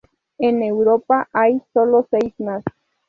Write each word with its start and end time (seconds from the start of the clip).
En 0.39 0.63
Europa 0.63 1.29
solo 1.75 2.07
hay 2.11 2.21
seis 2.33 2.39
más. 2.39 2.63